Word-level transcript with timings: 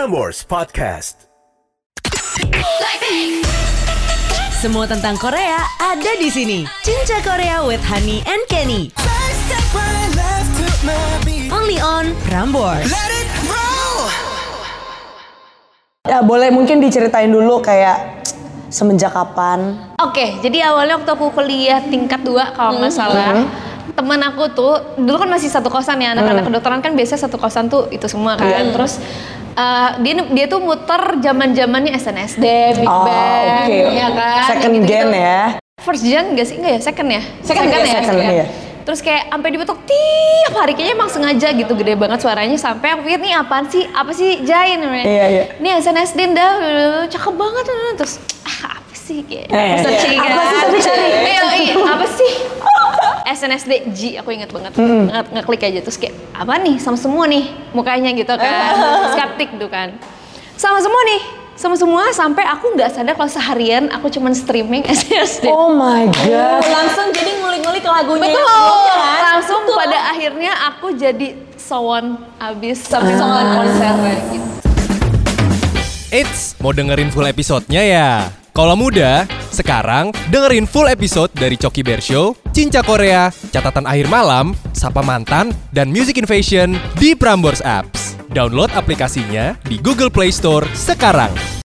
Prambors 0.00 0.48
Podcast. 0.48 1.28
Semua 4.56 4.88
tentang 4.88 5.12
Korea 5.20 5.60
ada 5.76 6.16
di 6.16 6.32
sini. 6.32 6.64
Cinca 6.80 7.20
Korea 7.20 7.60
with 7.68 7.84
Honey 7.84 8.24
and 8.24 8.40
Kenny. 8.48 8.88
Only 11.52 11.76
on 11.84 12.16
Prambors. 12.24 12.88
Ya 16.08 16.24
boleh 16.24 16.48
mungkin 16.48 16.80
diceritain 16.80 17.28
dulu 17.28 17.60
kayak 17.60 18.24
semenjak 18.72 19.12
kapan? 19.12 19.84
Oke, 20.00 20.40
jadi 20.40 20.72
awalnya 20.72 20.96
waktu 20.96 21.12
aku 21.12 21.28
kuliah 21.36 21.84
tingkat 21.92 22.24
2 22.24 22.56
kalau 22.56 22.80
nggak 22.80 22.88
salah. 22.96 23.44
Temen 23.92 24.20
aku 24.24 24.48
tuh 24.56 24.80
dulu 24.96 25.20
kan 25.20 25.28
masih 25.28 25.52
satu 25.52 25.68
kosan 25.68 26.00
ya 26.00 26.16
anak-anak 26.16 26.48
kedokteran 26.48 26.80
kan 26.80 26.96
biasanya 26.96 27.28
satu 27.28 27.36
kosan 27.36 27.68
tuh 27.68 27.92
itu 27.92 28.08
semua 28.08 28.40
kan. 28.40 28.64
Terus 28.72 28.96
uh, 29.52 29.90
dia 29.98 30.14
dia 30.26 30.46
tuh 30.46 30.58
muter 30.58 31.18
zaman 31.18 31.50
zamannya 31.50 31.92
SNSD, 31.92 32.44
Big 32.76 32.86
Oh, 32.86 33.02
Bang, 33.02 33.66
oke. 33.66 33.78
ya 33.90 34.08
kan. 34.10 34.46
Second 34.48 34.72
gitu-gitu. 34.76 34.92
gen 34.92 35.10
ya. 35.12 35.40
First 35.78 36.02
gen 36.02 36.24
enggak 36.30 36.46
sih? 36.46 36.56
Enggak 36.56 36.72
ya? 36.72 36.80
Second 36.82 37.08
ya? 37.08 37.22
Second, 37.40 37.64
ya, 37.66 37.78
second, 37.82 38.16
iya. 38.20 38.46
Terus 38.80 39.00
kayak 39.00 39.28
sampai 39.28 39.50
dibetok 39.50 39.78
tiap 39.84 40.52
hari 40.54 40.72
kayaknya 40.72 40.94
emang 40.94 41.08
sengaja 41.08 41.48
gitu 41.52 41.72
gede 41.74 41.94
banget 41.94 42.18
suaranya 42.18 42.56
sampai 42.56 42.88
aku 42.90 43.04
pikir 43.04 43.20
nih 43.20 43.32
apaan 43.34 43.64
sih? 43.66 43.84
Apa 43.86 44.10
sih 44.10 44.40
Jain? 44.42 44.80
Iya, 44.82 45.24
iya. 45.28 45.44
Nih 45.56 45.78
SNSD 45.78 46.32
dah 46.32 46.52
cakep 47.06 47.34
banget 47.34 47.64
terus 47.94 48.18
ah 48.42 48.76
apa 48.76 48.92
sih 48.92 49.22
kayak 49.22 49.46
Eh, 49.46 49.78
searching 49.78 50.10
iya. 50.12 50.20
kan. 50.20 50.30
Apa 50.32 50.42
sih 50.42 50.58
tapi 50.58 50.78
cari? 50.88 51.06
Iya, 51.06 51.42
iya, 51.56 51.74
apa 51.86 52.06
sih? 52.08 52.32
SNSD 53.30 53.72
G 53.90 54.00
aku 54.16 54.30
inget 54.30 54.48
banget 54.48 54.74
Nge- 54.74 55.30
ngeklik 55.32 55.62
aja 55.62 55.80
terus 55.80 55.96
kayak 55.96 56.14
apa 56.32 56.58
nih 56.58 56.76
sama 56.76 56.94
semua 56.94 57.24
nih 57.24 57.44
mukanya 57.70 58.10
gitu 58.10 58.32
kan 58.32 58.72
skeptik 59.12 59.54
tuh 59.54 59.66
kan 59.66 59.94
sama 60.54 60.78
semua 60.78 61.02
nih 61.06 61.20
sama 61.54 61.76
semua 61.76 62.08
sampai 62.10 62.40
aku 62.42 62.72
nggak 62.72 62.88
sadar 62.88 63.12
kalau 63.12 63.28
seharian 63.28 63.88
aku 63.90 64.08
cuman 64.08 64.32
streaming 64.32 64.80
SNSD 64.90 65.44
Oh 65.44 65.68
my 65.70 66.08
god. 66.24 66.64
langsung 66.64 67.12
jadi 67.12 67.36
ngulik-ngulik 67.36 67.84
lagunya 67.84 68.26
Betul. 68.26 68.32
yang 68.32 68.48
sebelumnya 68.48 68.94
kan? 68.96 69.20
Langsung 69.28 69.60
Betul. 69.62 69.76
pada 69.76 69.98
akhirnya 70.08 70.52
aku 70.66 70.86
jadi 70.96 71.28
sowan 71.54 72.06
abis 72.40 72.80
sampai 72.82 73.12
sowan 73.12 73.46
konsernya 73.54 74.14
gitu. 74.32 74.48
Eits, 76.10 76.58
mau 76.58 76.72
dengerin 76.72 77.06
full 77.08 77.22
episodenya 77.22 77.82
ya? 77.84 78.10
Kalau 78.60 78.76
muda, 78.76 79.24
sekarang 79.48 80.12
dengerin 80.28 80.68
full 80.68 80.84
episode 80.84 81.32
dari 81.32 81.56
Coki 81.56 81.80
Bear 81.80 81.96
Show, 81.96 82.36
Cinca 82.52 82.84
Korea, 82.84 83.32
Catatan 83.48 83.88
Akhir 83.88 84.04
Malam, 84.12 84.52
Sapa 84.76 85.00
Mantan, 85.00 85.48
dan 85.72 85.88
Music 85.88 86.20
Invasion 86.20 86.76
di 87.00 87.16
Prambors 87.16 87.64
Apps. 87.64 88.20
Download 88.28 88.68
aplikasinya 88.76 89.56
di 89.64 89.80
Google 89.80 90.12
Play 90.12 90.28
Store 90.28 90.68
sekarang. 90.76 91.59